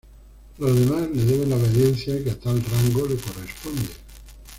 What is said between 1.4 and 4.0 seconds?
la obediencia que a tal rango le corresponde.